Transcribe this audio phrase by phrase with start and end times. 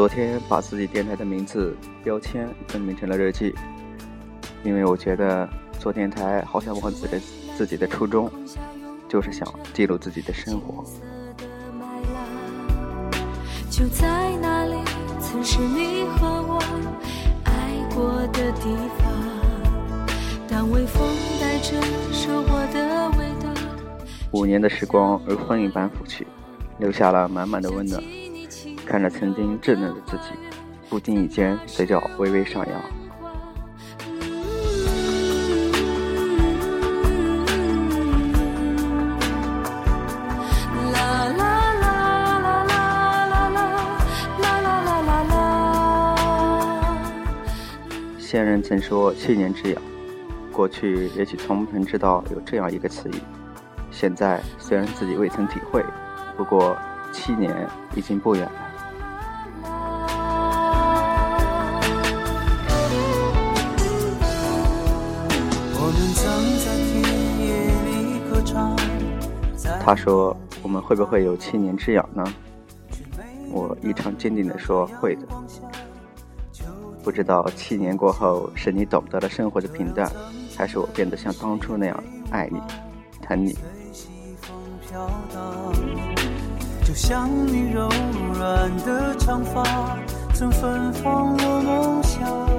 [0.00, 3.54] 昨天把自己电台的名字标签更名成了日记，
[4.64, 5.46] 因为我觉得
[5.78, 7.20] 做电台好像忘记了
[7.54, 8.30] 自己的初衷，
[9.06, 10.82] 就是想记录自己的生活。
[13.68, 14.76] 就在那里，
[15.20, 16.58] 曾是你和我
[17.44, 19.12] 爱过的地方。
[20.48, 21.06] 当微风
[21.38, 21.78] 带着
[22.10, 23.50] 收获的味道。
[24.30, 26.26] 五年的时光如风一般拂去，
[26.78, 28.02] 留下了满满的温暖。
[28.90, 30.34] 看着曾经稚嫩的自己，
[30.88, 32.82] 不经意间嘴角微微上扬。
[48.18, 49.80] 先人曾说“七年之痒”，
[50.50, 53.14] 过去也许从不曾知道有这样一个词语。
[53.92, 55.80] 现在虽然自己未曾体会，
[56.36, 56.76] 不过
[57.12, 57.54] 七年
[57.94, 58.69] 已经不远了。
[69.80, 72.24] 他说：“我们会不会有七年之痒呢？”
[73.52, 75.22] 我异常坚定地说：“会的。”
[77.02, 80.10] 不知道七年过后，是你懂得了生活的平淡，
[80.56, 82.60] 还是我变得像当初那样爱你、
[83.22, 83.56] 疼你。
[86.84, 87.88] 就像你柔
[88.34, 89.64] 软的长发，
[90.34, 92.49] 曾芬芳我梦乡。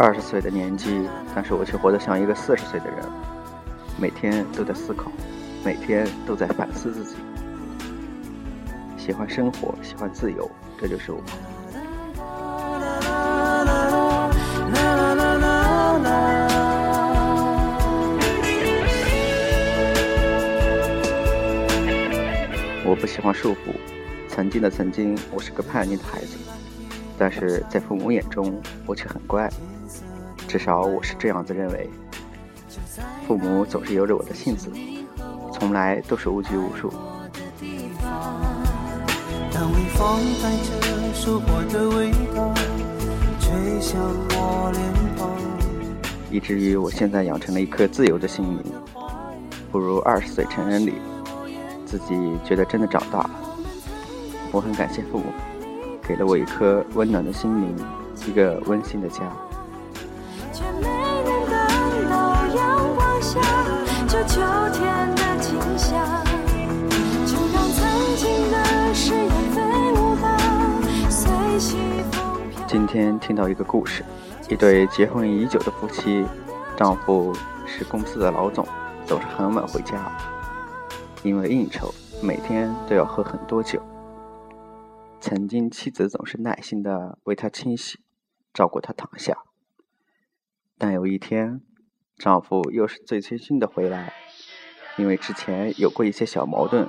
[0.00, 2.98] 二十岁的年纪，但是我却活得像一个四十岁的人，
[4.00, 5.10] 每天都在思考，
[5.64, 7.16] 每天都在反思自己。
[8.96, 10.48] 喜欢生活，喜欢自由，
[10.80, 11.20] 这就是我。
[22.84, 23.74] 我不喜欢束缚，
[24.28, 26.36] 曾经的曾经，我是个叛逆的孩子，
[27.18, 29.50] 但是在父母眼中，我却很乖。
[30.48, 31.88] 至少我是这样子认为。
[33.26, 34.70] 父母总是由着我的性子，
[35.52, 36.90] 从来都是无拘无束。
[46.30, 48.64] 以至于我现在养成了一颗自由的心灵，
[49.70, 50.94] 不如二十岁成人礼，
[51.84, 53.30] 自己觉得真的长大了。
[54.50, 55.24] 我很感谢父母，
[56.02, 57.76] 给了我一颗温暖的心灵，
[58.26, 59.20] 一个温馨的家。
[72.66, 74.04] 今天听到一个故事，
[74.48, 76.24] 一对结婚已久的夫妻，
[76.76, 77.32] 丈夫
[77.66, 78.66] 是公司的老总，
[79.06, 80.10] 总是很晚回家，
[81.22, 83.80] 因为应酬，每天都要喝很多酒。
[85.20, 88.00] 曾经妻子总是耐心的为他清洗，
[88.52, 89.36] 照顾他躺下，
[90.78, 91.60] 但有一天，
[92.16, 94.14] 丈夫又是醉醺醺的回来。
[94.96, 96.88] 因为之前有过一些小矛盾，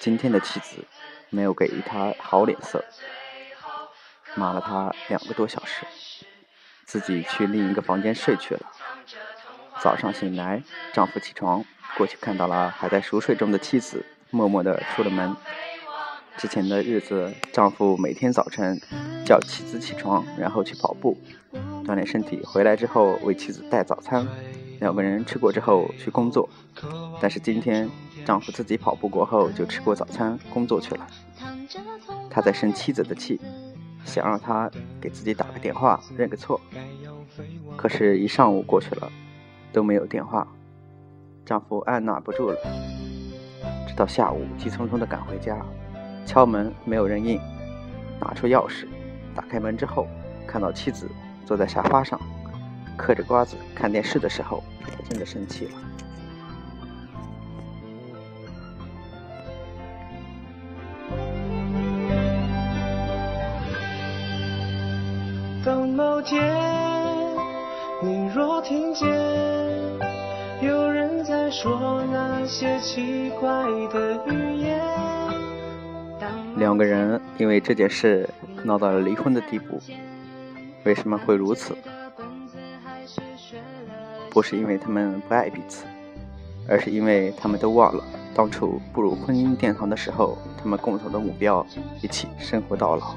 [0.00, 0.84] 今天的妻子
[1.30, 2.84] 没有给他好脸色，
[4.34, 5.84] 骂了他两个多小时，
[6.84, 8.60] 自己去另一个房间睡去了。
[9.80, 10.62] 早上醒来，
[10.92, 11.64] 丈夫起床
[11.96, 15.36] 过去看到了还在熟睡中的妻子，默默地出了门。
[16.38, 18.80] 之前的日子，丈夫每天早晨
[19.26, 21.18] 叫妻子起床，然后去跑步
[21.84, 24.24] 锻炼身体，回来之后为妻子带早餐。
[24.78, 26.48] 两个人吃过之后去工作，
[27.20, 27.90] 但是今天
[28.24, 31.04] 丈夫自己跑步过后就吃过早餐工作去了。
[32.30, 33.40] 他在生妻子的气，
[34.04, 36.60] 想让她给自己打个电话认个错，
[37.76, 39.10] 可是，一上午过去了
[39.72, 40.46] 都没有电话，
[41.44, 42.56] 丈夫按捺不住了，
[43.88, 45.56] 直到下午急匆匆地赶回家，
[46.28, 47.40] 敲门没有人应，
[48.20, 48.86] 拿出钥匙
[49.34, 50.06] 打开门之后，
[50.46, 51.08] 看到妻子
[51.46, 52.20] 坐在沙发上。
[52.98, 54.62] 嗑着瓜子看电视的时候，
[55.08, 55.70] 真的生气了。
[65.64, 66.54] 当某天
[68.02, 69.08] 你若听见
[70.60, 73.48] 有人在说那些奇怪
[73.90, 74.78] 的语言，
[76.58, 78.28] 两个人因为这件事
[78.64, 79.80] 闹到了离婚的地步，
[80.84, 81.76] 为什么会如此？
[84.28, 85.86] 不是因为他们不爱彼此，
[86.68, 88.02] 而是因为他们都忘了
[88.34, 91.64] 当初步入婚姻殿堂的时候，他们共同的目标，
[92.02, 93.14] 一起生活到老。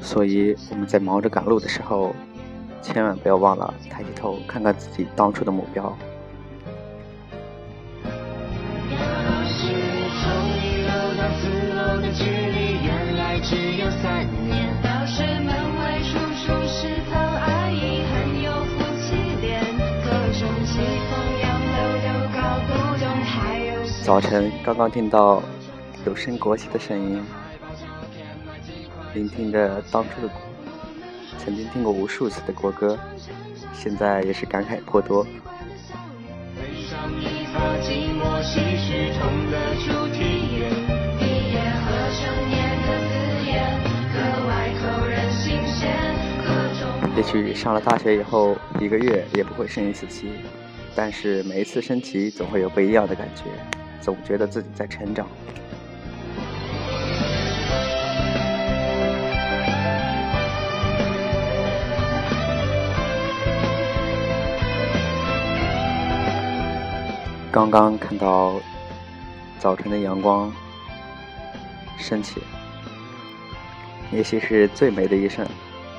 [0.00, 2.14] 所以我们在忙着赶路的时候，
[2.86, 5.92] 千万不要忘了抬起头看看自己当初的目标。
[24.04, 25.42] 早晨刚刚听到
[26.06, 27.20] 有升国旗的声音，
[29.12, 30.32] 聆听着当初的
[31.38, 32.98] 曾经听过无数次的国歌，
[33.72, 35.26] 现在也是感慨颇多。
[47.16, 50.30] 也许上了大学以后，一个月也不会升一次旗，
[50.94, 53.44] 但是每一次升旗总会有不一样的感觉。
[54.00, 55.26] 总觉得自己在成长。
[67.56, 68.60] 刚刚看到
[69.58, 70.52] 早晨的阳光
[71.96, 72.42] 升起，
[74.12, 75.48] 也许是最美的一瞬，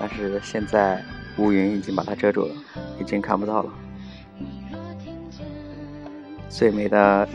[0.00, 1.04] 但是现在
[1.36, 2.54] 乌云已经把它遮住了，
[2.98, 3.70] 已经看不到了。
[6.48, 7.28] 最美的。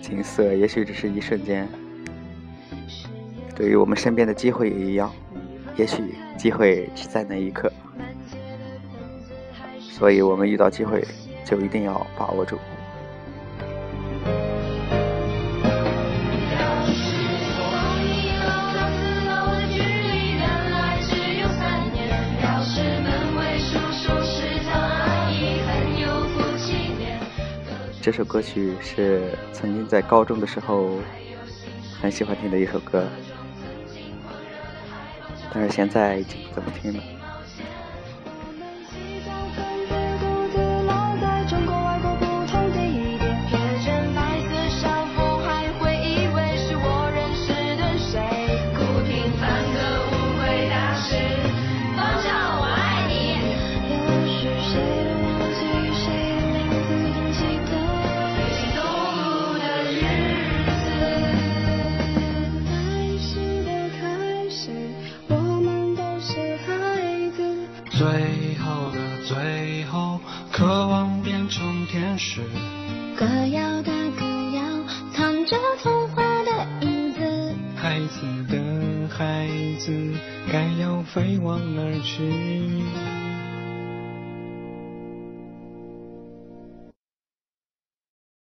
[0.00, 1.68] 景色也许只是一瞬间，
[3.54, 5.12] 对于我们身边的机会也一样，
[5.76, 7.70] 也许机会只在那一刻，
[9.78, 11.06] 所以我们遇到机会
[11.44, 12.58] 就一定要把握住。
[28.00, 30.98] 这首歌曲是曾经在高中的时候
[32.00, 33.06] 很喜欢听的一首歌，
[35.54, 37.21] 但是现在已经不怎么听了。
[73.42, 74.24] 歌谣的歌
[74.54, 74.62] 谣，
[75.12, 77.18] 藏着童话的影子。
[77.74, 79.48] 孩子的孩
[79.80, 79.92] 子，
[80.52, 82.22] 该要飞往哪儿去？